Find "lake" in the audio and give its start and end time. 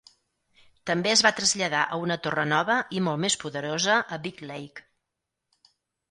4.53-4.85